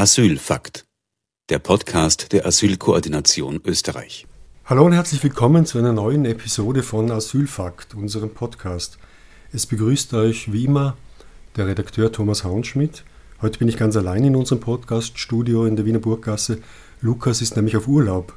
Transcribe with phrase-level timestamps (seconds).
[0.00, 0.86] Asylfakt.
[1.50, 4.26] Der Podcast der Asylkoordination Österreich.
[4.64, 8.96] Hallo und herzlich willkommen zu einer neuen Episode von Asylfakt, unserem Podcast.
[9.52, 10.96] Es begrüßt euch wie immer
[11.56, 13.04] der Redakteur Thomas Haunschmidt.
[13.42, 16.62] Heute bin ich ganz allein in unserem Podcaststudio in der Wiener Burggasse.
[17.02, 18.32] Lukas ist nämlich auf Urlaub.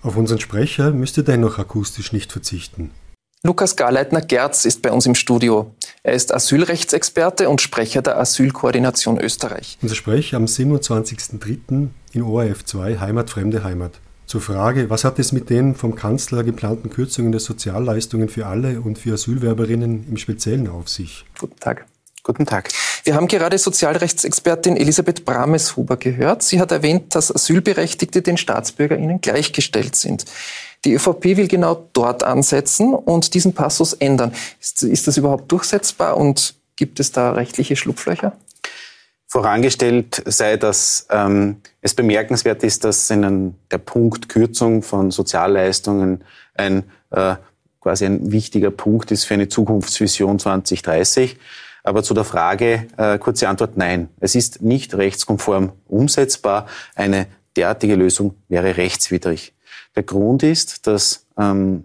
[0.00, 2.90] Auf unseren Sprecher müsst ihr dennoch akustisch nicht verzichten.
[3.42, 5.74] Lukas Garleitner-Gerz ist bei uns im Studio.
[6.02, 9.76] Er ist Asylrechtsexperte und Sprecher der Asylkoordination Österreich.
[9.82, 11.88] Unser Sprech am 27.03.
[12.12, 14.00] in ORF 2 Heimat, fremde Heimat.
[14.24, 18.80] Zur Frage, was hat es mit den vom Kanzler geplanten Kürzungen der Sozialleistungen für alle
[18.80, 21.26] und für Asylwerberinnen im Speziellen auf sich?
[21.38, 21.84] Guten Tag.
[22.22, 22.70] Guten Tag.
[23.04, 26.42] Wir haben gerade Sozialrechtsexpertin Elisabeth Brameshuber gehört.
[26.42, 30.24] Sie hat erwähnt, dass Asylberechtigte den StaatsbürgerInnen gleichgestellt sind.
[30.84, 34.32] Die ÖVP will genau dort ansetzen und diesen Passus ändern.
[34.60, 38.32] Ist, ist das überhaupt durchsetzbar und gibt es da rechtliche Schlupflöcher?
[39.26, 46.84] Vorangestellt sei, dass ähm, es bemerkenswert ist, dass in der Punkt Kürzung von Sozialleistungen ein
[47.10, 47.36] äh,
[47.80, 51.38] quasi ein wichtiger Punkt ist für eine Zukunftsvision 2030.
[51.82, 54.08] Aber zu der Frage, äh, kurze Antwort, nein.
[54.20, 56.66] Es ist nicht rechtskonform umsetzbar.
[56.94, 57.26] Eine
[57.56, 59.54] derartige Lösung wäre rechtswidrig.
[59.96, 61.84] Der Grund ist, dass ähm,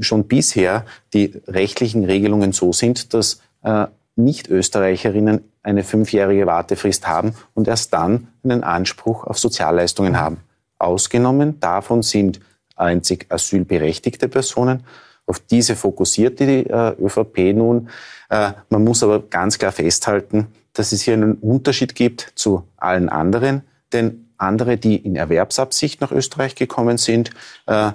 [0.00, 7.66] schon bisher die rechtlichen Regelungen so sind, dass äh, Nicht-Österreicherinnen eine fünfjährige Wartefrist haben und
[7.66, 10.38] erst dann einen Anspruch auf Sozialleistungen haben.
[10.78, 12.40] Ausgenommen davon sind
[12.76, 14.84] einzig asylberechtigte Personen.
[15.26, 17.88] Auf diese fokussiert die äh, ÖVP nun.
[18.28, 23.08] Äh, man muss aber ganz klar festhalten, dass es hier einen Unterschied gibt zu allen
[23.08, 27.30] anderen, denn andere, die in Erwerbsabsicht nach Österreich gekommen sind,
[27.66, 27.92] äh,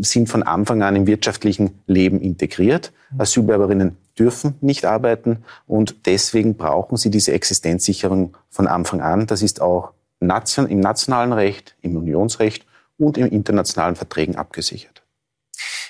[0.00, 2.92] sind von Anfang an im wirtschaftlichen Leben integriert.
[3.18, 9.26] Asylbewerberinnen dürfen nicht arbeiten und deswegen brauchen sie diese Existenzsicherung von Anfang an.
[9.26, 12.66] Das ist auch nation im nationalen Recht, im Unionsrecht
[12.98, 15.02] und in internationalen Verträgen abgesichert.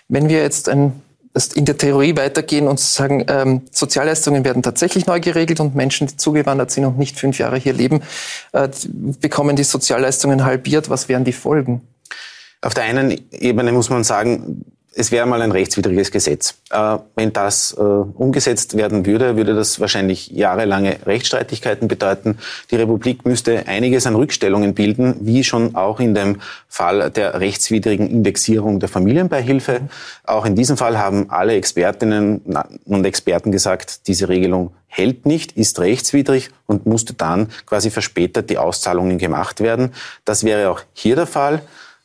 [0.08, 1.02] Wenn wir jetzt ein
[1.54, 6.16] in der Theorie weitergehen und sagen, ähm, Sozialleistungen werden tatsächlich neu geregelt und Menschen, die
[6.16, 8.02] zugewandert sind und nicht fünf Jahre hier leben,
[8.52, 8.68] äh,
[9.20, 10.90] bekommen die Sozialleistungen halbiert.
[10.90, 11.82] Was wären die Folgen?
[12.62, 14.64] Auf der einen Ebene muss man sagen,
[14.97, 16.55] es wäre mal ein rechtswidriges Gesetz.
[16.71, 22.38] Äh, wenn das äh, umgesetzt werden würde, würde das wahrscheinlich jahrelange Rechtsstreitigkeiten bedeuten.
[22.71, 28.09] Die Republik müsste einiges an Rückstellungen bilden, wie schon auch in dem Fall der rechtswidrigen
[28.09, 29.82] Indexierung der Familienbeihilfe.
[30.25, 32.41] Auch in diesem Fall haben alle Expertinnen
[32.84, 38.59] und Experten gesagt, diese Regelung hält nicht, ist rechtswidrig und musste dann quasi verspätet die
[38.59, 39.93] Auszahlungen gemacht werden.
[40.25, 41.62] Das wäre auch hier der Fall.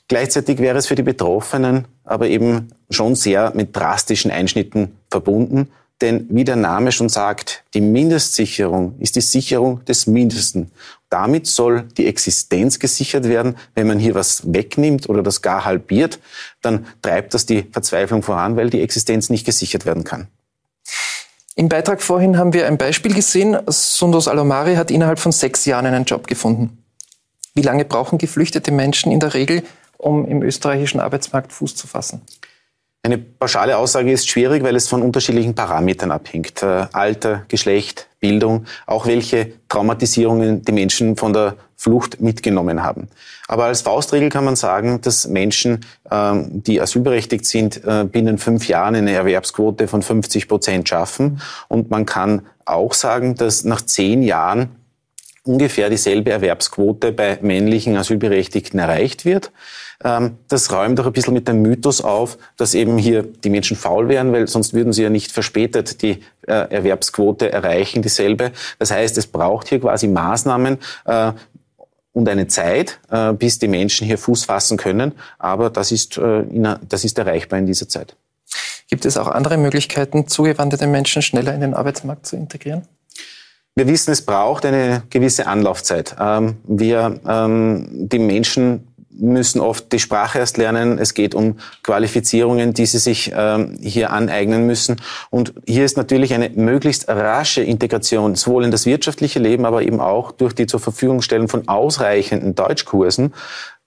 [0.09, 5.70] Gleichzeitig wäre es für die Betroffenen aber eben schon sehr mit drastischen Einschnitten verbunden.
[6.02, 10.72] Denn wie der Name schon sagt, die Mindestsicherung ist die Sicherung des Mindesten.
[11.09, 13.56] Damit soll die Existenz gesichert werden.
[13.75, 16.20] Wenn man hier was wegnimmt oder das gar halbiert,
[16.62, 20.28] dann treibt das die Verzweiflung voran, weil die Existenz nicht gesichert werden kann.
[21.56, 23.58] Im Beitrag vorhin haben wir ein Beispiel gesehen.
[23.68, 26.81] Sundos Alomari hat innerhalb von sechs Jahren einen Job gefunden.
[27.53, 29.64] Wie lange brauchen geflüchtete Menschen in der Regel,
[30.00, 32.22] um im österreichischen Arbeitsmarkt Fuß zu fassen?
[33.02, 36.62] Eine pauschale Aussage ist schwierig, weil es von unterschiedlichen Parametern abhängt.
[36.62, 43.08] Äh, Alter, Geschlecht, Bildung, auch welche Traumatisierungen die Menschen von der Flucht mitgenommen haben.
[43.48, 48.68] Aber als Faustregel kann man sagen, dass Menschen, ähm, die asylberechtigt sind, äh, binnen fünf
[48.68, 51.42] Jahren eine Erwerbsquote von 50 Prozent schaffen.
[51.70, 54.76] Und man kann auch sagen, dass nach zehn Jahren
[55.50, 59.52] ungefähr dieselbe Erwerbsquote bei männlichen Asylberechtigten erreicht wird.
[60.04, 63.76] Ähm, das räumt auch ein bisschen mit dem Mythos auf, dass eben hier die Menschen
[63.76, 68.52] faul wären, weil sonst würden sie ja nicht verspätet die äh, Erwerbsquote erreichen, dieselbe.
[68.78, 71.32] Das heißt, es braucht hier quasi Maßnahmen, äh,
[72.12, 75.14] und eine Zeit, äh, bis die Menschen hier Fuß fassen können.
[75.38, 78.18] Aber das ist, das ist erreichbar in dieser Zeit.
[78.90, 82.88] Gibt es auch andere Möglichkeiten, zugewanderte Menschen schneller in den Arbeitsmarkt zu integrieren?
[83.76, 86.16] Wir wissen, es braucht eine gewisse Anlaufzeit.
[86.20, 88.90] Ähm, wir, ähm, die Menschen
[89.20, 90.98] müssen oft die Sprache erst lernen.
[90.98, 94.98] Es geht um Qualifizierungen, die sie sich ähm, hier aneignen müssen.
[95.30, 100.00] Und hier ist natürlich eine möglichst rasche Integration, sowohl in das wirtschaftliche Leben, aber eben
[100.00, 103.34] auch durch die zur Verfügung stellen von ausreichenden Deutschkursen,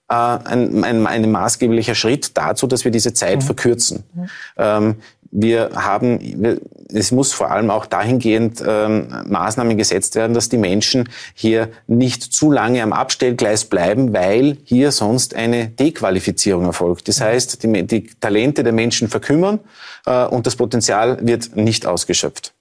[0.09, 3.41] äh, ein, ein, ein maßgeblicher Schritt dazu, dass wir diese Zeit mhm.
[3.41, 4.03] verkürzen.
[4.13, 4.29] Mhm.
[4.57, 4.95] Ähm,
[5.33, 6.59] wir haben,
[6.93, 12.21] es muss vor allem auch dahingehend ähm, Maßnahmen gesetzt werden, dass die Menschen hier nicht
[12.21, 17.07] zu lange am Abstellgleis bleiben, weil hier sonst eine Dequalifizierung erfolgt.
[17.07, 19.59] Das heißt, die, die Talente der Menschen verkümmern
[20.05, 22.53] äh, und das Potenzial wird nicht ausgeschöpft.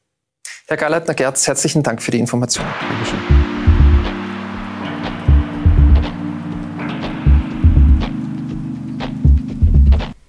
[0.67, 2.65] Herr Galeitner-Gerz, herzlichen Dank für die Information.
[2.81, 3.51] Dankeschön.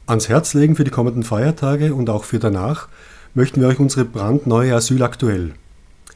[0.05, 2.89] Ans Herz legen für die kommenden Feiertage und auch für danach
[3.33, 5.53] möchten wir euch unsere brandneue Asyl aktuell.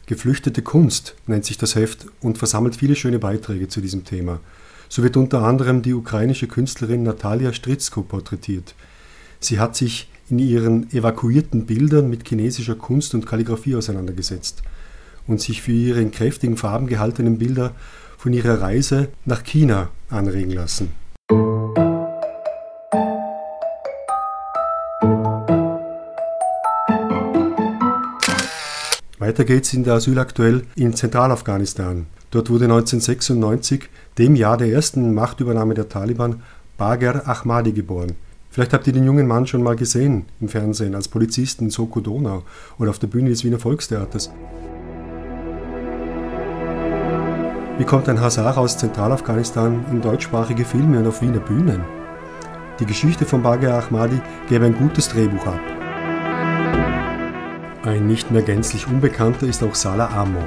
[0.08, 4.42] Geflüchtete Kunst nennt sich das Heft und versammelt viele schöne Beiträge zu diesem Thema.
[4.90, 8.76] So wird unter anderem die ukrainische Künstlerin Natalia Stritzko porträtiert.
[9.40, 14.64] Sie hat sich in ihren evakuierten Bildern mit chinesischer Kunst und Kalligraphie auseinandergesetzt
[15.28, 17.74] und sich für ihre in kräftigen Farben gehaltenen Bilder
[18.18, 20.92] von ihrer Reise nach China anregen lassen.
[29.28, 32.06] Weiter geht's in der Asyl aktuell in Zentralafghanistan.
[32.32, 36.44] Dort wurde 1996, dem Jahr der ersten Machtübernahme der Taliban,
[36.78, 38.14] Bagher Ahmadi geboren.
[38.50, 42.00] Vielleicht habt ihr den jungen Mann schon mal gesehen im Fernsehen als Polizist in Soko
[42.00, 42.44] Donau
[42.80, 44.32] oder auf der Bühne des Wiener Volkstheaters.
[47.78, 51.82] Wie kommt ein Hazar aus Zentralafghanistan in deutschsprachige Filme und auf Wiener Bühnen?
[52.80, 55.77] Die Geschichte von Bagher Ahmadi gäbe ein gutes Drehbuch ab.
[57.88, 60.44] Ein nicht mehr gänzlich Unbekannter ist auch Salah Amo.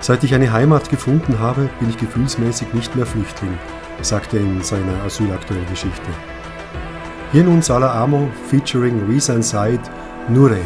[0.00, 3.56] Seit ich eine Heimat gefunden habe, bin ich gefühlsmäßig nicht mehr Flüchtling,
[4.02, 6.10] sagt er in seiner asylaktuellen Geschichte.
[7.30, 9.78] Hier nun Salah Amo featuring Rizan Said
[10.28, 10.58] Nure.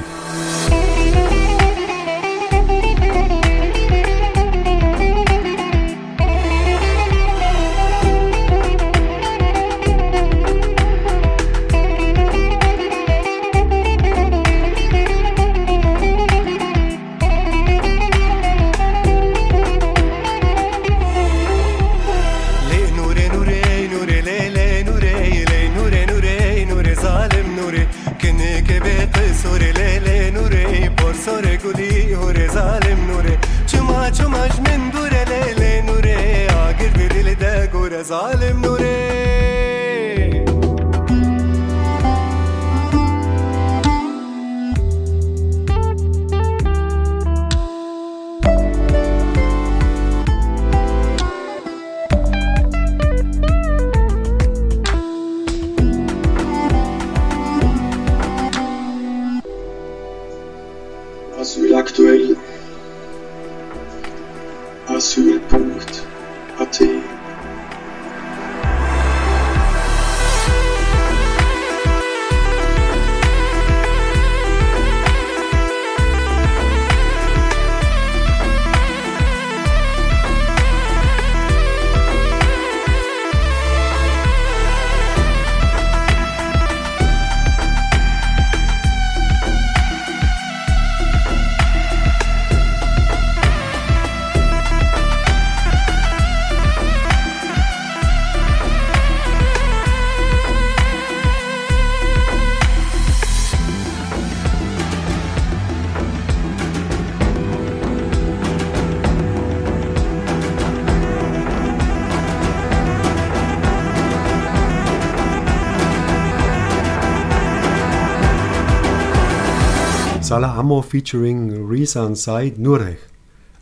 [120.29, 122.99] Salah Ammo featuring Rizan Said Nurech.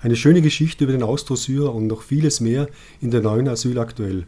[0.01, 2.67] Eine schöne Geschichte über den Austrosyrer und noch vieles mehr
[3.01, 4.27] in der neuen Asyl aktuell.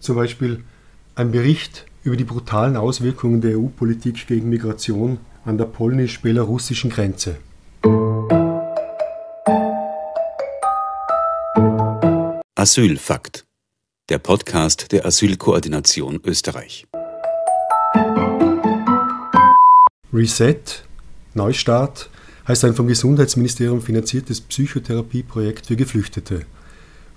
[0.00, 0.64] Zum Beispiel
[1.14, 7.36] ein Bericht über die brutalen Auswirkungen der EU-Politik gegen Migration an der polnisch-belarussischen Grenze.
[12.56, 13.44] Asylfakt
[14.10, 16.88] der Podcast der Asylkoordination Österreich.
[20.12, 20.82] Reset,
[21.34, 22.10] Neustart,
[22.48, 26.44] heißt ein vom Gesundheitsministerium finanziertes Psychotherapieprojekt für Geflüchtete.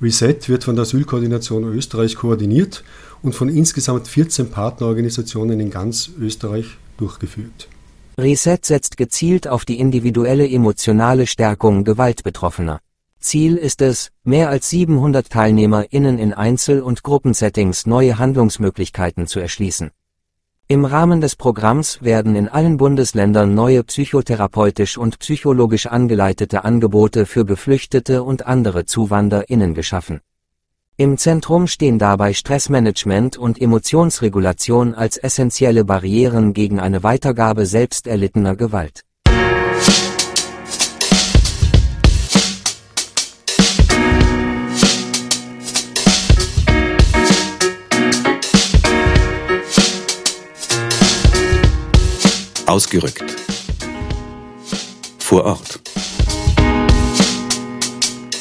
[0.03, 2.83] Reset wird von der Asylkoordination Österreich koordiniert
[3.23, 7.69] und von insgesamt 14 Partnerorganisationen in ganz Österreich durchgeführt.
[8.19, 12.79] Reset setzt gezielt auf die individuelle emotionale Stärkung Gewaltbetroffener.
[13.24, 19.92] Ziel ist es, mehr als 700 TeilnehmerInnen in Einzel- und Gruppensettings neue Handlungsmöglichkeiten zu erschließen.
[20.68, 27.46] Im Rahmen des Programms werden in allen Bundesländern neue psychotherapeutisch und psychologisch angeleitete Angebote für
[27.46, 30.20] Geflüchtete und andere ZuwanderInnen geschaffen.
[30.98, 38.56] Im Zentrum stehen dabei Stressmanagement und Emotionsregulation als essentielle Barrieren gegen eine Weitergabe selbst erlittener
[38.58, 39.03] Gewalt.
[52.65, 53.24] Ausgerückt.
[55.20, 55.79] Vor Ort.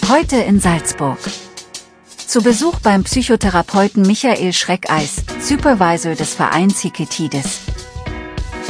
[0.09, 1.19] Heute in Salzburg.
[2.27, 7.61] Zu Besuch beim Psychotherapeuten Michael Schreckeis, Supervisor des Vereins Hiketidis.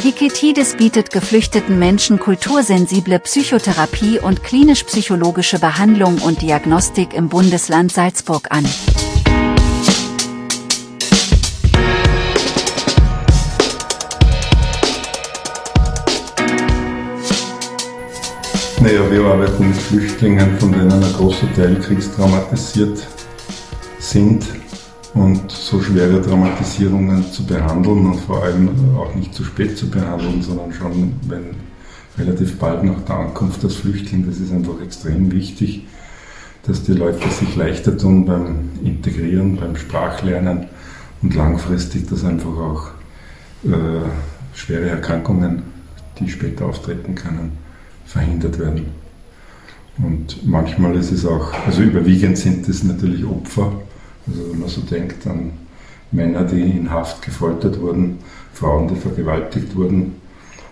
[0.02, 8.64] Hiketidis bietet geflüchteten Menschen kultursensible Psychotherapie und klinisch-psychologische Behandlung und Diagnostik im Bundesland Salzburg an.
[18.82, 23.06] Naja, wir arbeiten mit Flüchtlingen, von denen ein großer Teil kriegstraumatisiert
[24.00, 24.44] sind
[25.14, 30.42] und so schwere Traumatisierungen zu behandeln und vor allem auch nicht zu spät zu behandeln,
[30.42, 31.54] sondern schon wenn
[32.18, 35.86] relativ bald nach der Ankunft als Flüchtling, das ist einfach extrem wichtig,
[36.66, 40.66] dass die Leute sich leichter tun beim Integrieren, beim Sprachlernen
[41.22, 42.88] und langfristig, dass einfach auch
[43.64, 44.08] äh,
[44.54, 45.62] schwere Erkrankungen,
[46.18, 47.61] die später auftreten können,
[48.04, 48.86] verhindert werden.
[49.98, 53.72] Und manchmal ist es auch, also überwiegend sind es natürlich Opfer,
[54.26, 55.52] also wenn man so denkt an
[56.10, 58.18] Männer, die in Haft gefoltert wurden,
[58.52, 60.16] Frauen, die vergewaltigt wurden,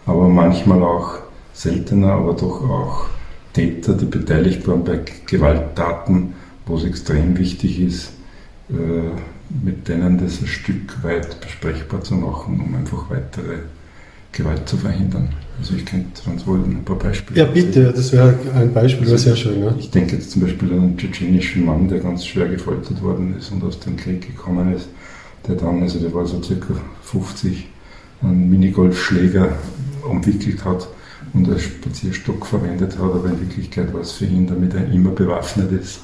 [0.06, 1.18] aber manchmal auch
[1.52, 3.06] seltener, aber doch auch
[3.52, 6.34] Täter, die beteiligt waren bei Gewalttaten,
[6.66, 8.12] wo es extrem wichtig ist,
[8.70, 8.74] äh,
[9.64, 13.58] mit denen das ein Stück weit besprechbar zu machen, um einfach weitere
[14.32, 15.30] Gewalt zu verhindern.
[15.60, 17.38] Also ich könnte ganz wohl ein paar Beispiele.
[17.38, 19.62] Ja, bitte, das wäre ein Beispiel, wäre sehr schön.
[19.62, 19.74] Ja.
[19.78, 23.52] Ich denke jetzt zum Beispiel an einen tschetschenischen Mann, der ganz schwer gefoltert worden ist
[23.52, 24.88] und aus dem Krieg gekommen ist,
[25.46, 27.68] der dann, also der war so circa 50,
[28.22, 29.52] einen Minigolfschläger
[30.08, 30.88] umwickelt hat
[31.34, 35.10] und als Spazierstock verwendet hat, aber in Wirklichkeit war es für ihn, damit er immer
[35.10, 36.00] bewaffnet ist,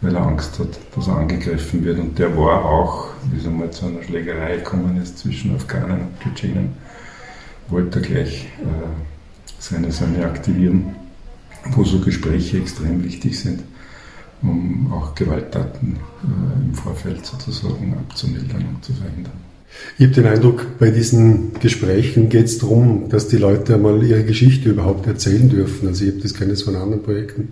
[0.00, 1.98] weil er Angst hat, dass er angegriffen wird.
[1.98, 6.20] Und der war auch, wie es einmal zu einer Schlägerei gekommen ist zwischen Afghanen und
[6.22, 6.70] Tschetschenen,
[7.70, 8.66] wollte er gleich äh,
[9.58, 10.96] seine Söhne aktivieren,
[11.72, 13.60] wo so Gespräche extrem wichtig sind,
[14.42, 19.32] um auch Gewalttaten äh, im Vorfeld sozusagen abzumildern und zu verhindern.
[19.98, 24.24] Ich habe den Eindruck, bei diesen Gesprächen geht es darum, dass die Leute einmal ihre
[24.24, 25.86] Geschichte überhaupt erzählen dürfen.
[25.86, 27.50] Also ich habe das kenne von anderen Projekten.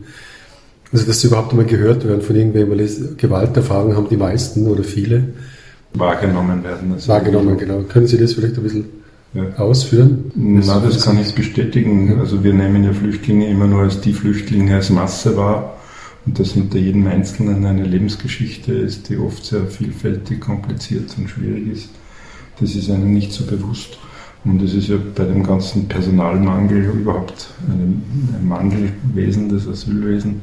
[0.92, 4.82] Also dass sie überhaupt einmal gehört werden von irgendwem, weil Gewalterfahrungen haben die meisten oder
[4.82, 5.28] viele.
[5.94, 6.92] Wahrgenommen werden.
[6.92, 7.82] Also Wahrgenommen, genau.
[7.82, 8.97] Können Sie das vielleicht ein bisschen
[9.34, 9.54] ja.
[9.56, 10.30] ausführen?
[10.34, 12.18] Na, das kann ich bestätigen.
[12.18, 15.74] Also wir nehmen ja Flüchtlinge immer nur als die Flüchtlinge als Masse wahr.
[16.26, 21.68] Und dass hinter jedem Einzelnen eine Lebensgeschichte ist, die oft sehr vielfältig, kompliziert und schwierig
[21.68, 21.90] ist.
[22.60, 23.98] Das ist einem nicht so bewusst.
[24.44, 28.02] Und es ist ja bei dem ganzen Personalmangel überhaupt ein,
[28.38, 30.42] ein Mangelwesen des Asylwesen,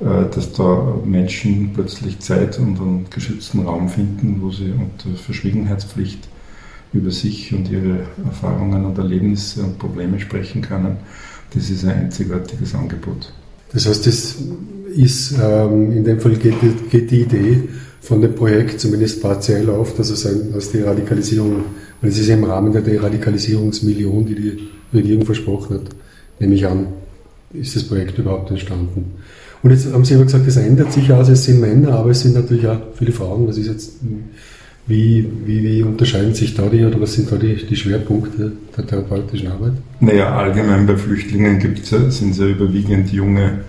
[0.00, 6.28] äh, dass da Menschen plötzlich Zeit und einen geschützten Raum finden, wo sie unter Verschwiegenheitspflicht
[6.96, 10.96] über sich und ihre Erfahrungen und Erlebnisse und Probleme sprechen können.
[11.52, 13.32] Das ist ein einzigartiges Angebot.
[13.72, 14.36] Das heißt, das
[14.94, 16.54] ist, ähm, in dem Fall geht,
[16.90, 17.68] geht, die Idee
[18.00, 21.64] von dem Projekt zumindest partiell auf, dass es ein, dass die Radikalisierung,
[22.00, 25.88] weil es ist im Rahmen der Deradikalisierungsmillion, die die Regierung versprochen hat,
[26.38, 26.88] nehme ich an,
[27.52, 29.12] ist das Projekt überhaupt entstanden.
[29.62, 32.20] Und jetzt haben Sie aber gesagt, es ändert sich aus, es sind Männer, aber es
[32.20, 33.48] sind natürlich auch viele Frauen.
[33.48, 33.94] Was ist jetzt
[34.86, 38.86] wie, wie, wie unterscheiden sich da die oder was sind da die, die Schwerpunkte der
[38.86, 39.72] therapeutischen Arbeit?
[39.98, 43.64] Naja, allgemein bei Flüchtlingen gibt's, sind es ja überwiegend junge,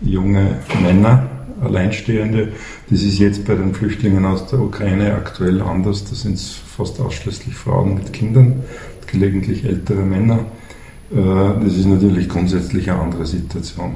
[0.00, 1.28] junge Männer,
[1.60, 2.52] Alleinstehende.
[2.90, 6.04] Das ist jetzt bei den Flüchtlingen aus der Ukraine aktuell anders.
[6.04, 8.62] Da sind es fast ausschließlich Frauen mit Kindern,
[9.08, 10.40] gelegentlich ältere Männer.
[11.10, 13.94] Äh, das ist natürlich grundsätzlich eine andere Situation.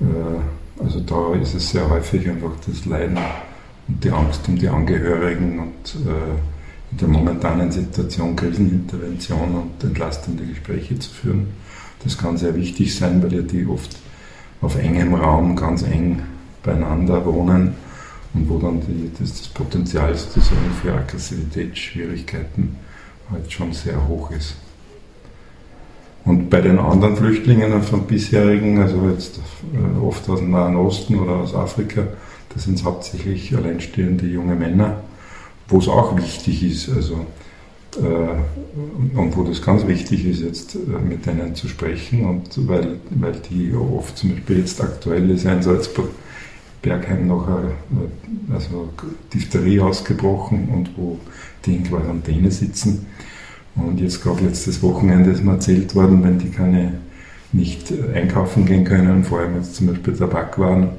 [0.00, 3.18] Äh, also da ist es sehr häufig einfach das Leiden
[3.88, 10.44] und die Angst um die Angehörigen und äh, in der momentanen Situation Krisenintervention und entlastende
[10.44, 11.48] Gespräche zu führen.
[12.04, 13.96] Das kann sehr wichtig sein, weil ja die oft
[14.60, 16.22] auf engem Raum ganz eng
[16.62, 17.74] beieinander wohnen
[18.34, 22.76] und wo dann die, das, das Potenzial sozusagen für Aggressivitätsschwierigkeiten
[23.30, 24.56] halt schon sehr hoch ist.
[26.24, 29.38] Und bei den anderen Flüchtlingen von bisherigen, also jetzt
[29.72, 32.02] äh, oft aus dem Nahen Osten oder aus Afrika,
[32.56, 35.02] das sind hauptsächlich alleinstehende junge Männer,
[35.68, 37.26] wo es auch wichtig ist, also
[37.98, 42.96] äh, und wo das ganz wichtig ist, jetzt äh, mit denen zu sprechen und weil,
[43.10, 46.08] weil die oft zum Beispiel jetzt aktuell ist ein Salzburg
[46.80, 47.72] Bergheim noch eine,
[48.54, 48.88] also
[49.34, 51.18] Diphtherie ausgebrochen und wo
[51.66, 53.04] die in Quarantäne sitzen.
[53.74, 56.94] Und jetzt gerade letztes Wochenende ist mir erzählt worden, wenn die keine
[57.52, 60.90] nicht einkaufen gehen können, vor allem jetzt zum Beispiel Tabakwaren,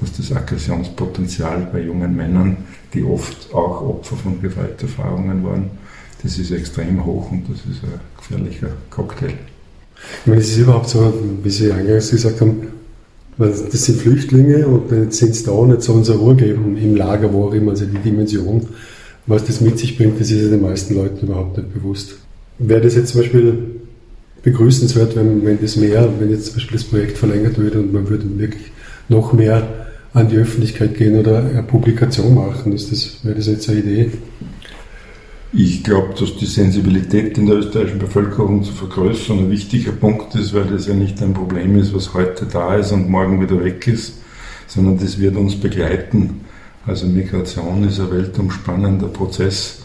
[0.00, 2.56] dass das Aggressionspotenzial bei jungen Männern,
[2.94, 5.70] die oft auch Opfer von Gewalterfahrungen waren,
[6.22, 9.34] das ist extrem hoch und das ist ein gefährlicher Cocktail.
[10.20, 12.68] Ich meine, es ist überhaupt so, wie Sie eingangs gesagt haben,
[13.38, 17.32] das sind Flüchtlinge und jetzt sind es da nicht so unser Ruhe geben im Lager,
[17.32, 18.66] wo auch immer, also die Dimension,
[19.26, 22.16] was das mit sich bringt, das ist ja den meisten Leuten überhaupt nicht bewusst.
[22.58, 23.58] Wäre das jetzt zum Beispiel
[24.42, 28.08] begrüßenswert, wenn, wenn das mehr, wenn jetzt zum Beispiel das Projekt verlängert würde und man
[28.08, 28.70] würde wirklich
[29.08, 29.81] noch mehr
[30.14, 32.72] an die Öffentlichkeit gehen oder eine Publikation machen.
[32.72, 34.12] Ist das, wäre das jetzt eine Idee?
[35.54, 40.54] Ich glaube, dass die Sensibilität in der österreichischen Bevölkerung zu vergrößern ein wichtiger Punkt ist,
[40.54, 43.86] weil das ja nicht ein Problem ist, was heute da ist und morgen wieder weg
[43.86, 44.14] ist,
[44.66, 46.40] sondern das wird uns begleiten.
[46.86, 49.82] Also Migration ist ein weltumspannender Prozess,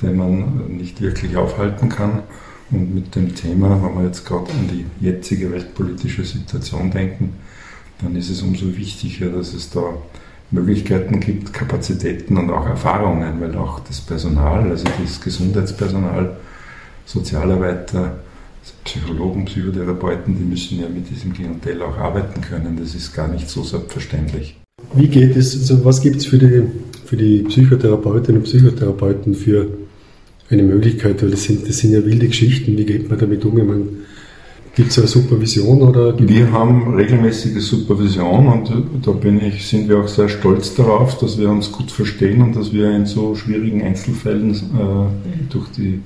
[0.00, 2.22] den man nicht wirklich aufhalten kann.
[2.70, 7.34] Und mit dem Thema, wenn wir jetzt gerade an die jetzige weltpolitische Situation denken,
[8.00, 9.94] dann ist es umso wichtiger, dass es da
[10.50, 16.36] Möglichkeiten gibt, Kapazitäten und auch Erfahrungen, weil auch das Personal, also das Gesundheitspersonal,
[17.04, 18.18] Sozialarbeiter,
[18.84, 22.78] Psychologen, Psychotherapeuten, die müssen ja mit diesem Klientel auch arbeiten können.
[22.80, 24.56] Das ist gar nicht so selbstverständlich.
[24.94, 26.62] Wie geht es, also was gibt es für die,
[27.04, 29.68] für die Psychotherapeutinnen und Psychotherapeuten für
[30.50, 31.22] eine Möglichkeit?
[31.22, 32.76] Weil das sind, das sind ja wilde Geschichten.
[32.76, 33.58] Wie geht man damit um?
[33.58, 33.86] Ich meine,
[34.78, 36.16] Gibt es eine Supervision oder?
[36.20, 38.72] Wir haben regelmäßige Supervision und
[39.04, 42.54] da bin ich, sind wir auch sehr stolz darauf, dass wir uns gut verstehen und
[42.54, 46.00] dass wir in so schwierigen Einzelfällen äh, durch die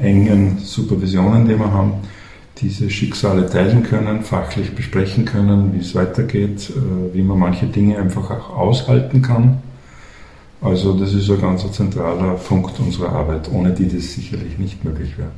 [0.00, 1.94] engen Supervisionen, die wir haben,
[2.58, 7.98] diese Schicksale teilen können, fachlich besprechen können, wie es weitergeht, äh, wie man manche Dinge
[7.98, 9.58] einfach auch aushalten kann.
[10.60, 15.18] Also das ist ein ganz zentraler Punkt unserer Arbeit, ohne die das sicherlich nicht möglich
[15.18, 15.32] wäre.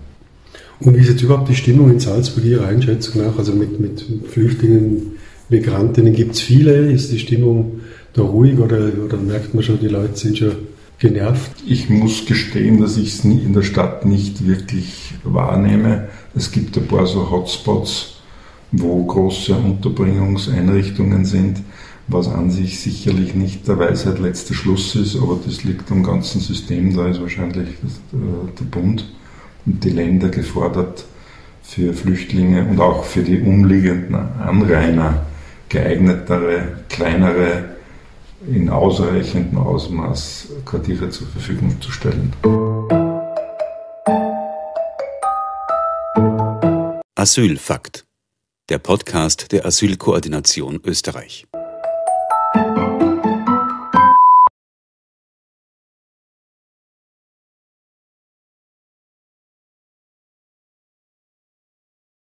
[0.80, 3.38] Und wie ist jetzt überhaupt die Stimmung in Salzburg Ihrer Einschätzung nach?
[3.38, 5.12] Also mit, mit Flüchtlingen,
[5.50, 6.90] Migrantinnen gibt es viele.
[6.90, 7.80] Ist die Stimmung
[8.14, 10.52] da ruhig oder, oder merkt man schon, die Leute sind schon
[10.98, 11.50] genervt?
[11.66, 16.08] Ich muss gestehen, dass ich es in der Stadt nicht wirklich wahrnehme.
[16.34, 18.20] Es gibt ein paar so Hotspots,
[18.72, 21.60] wo große Unterbringungseinrichtungen sind,
[22.08, 26.40] was an sich sicherlich nicht der Weisheit letzter Schluss ist, aber das liegt am ganzen
[26.40, 29.04] System, da ist wahrscheinlich äh, der Bund
[29.66, 31.04] und die Länder gefordert,
[31.62, 35.26] für Flüchtlinge und auch für die umliegenden Anrainer
[35.68, 37.76] geeignetere, kleinere,
[38.48, 42.32] in ausreichendem Ausmaß Quartiere zur Verfügung zu stellen.
[47.14, 48.04] Asylfakt.
[48.70, 51.46] Der Podcast der Asylkoordination Österreich.